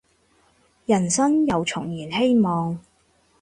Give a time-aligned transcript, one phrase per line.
[0.87, 2.79] 人生又重燃希望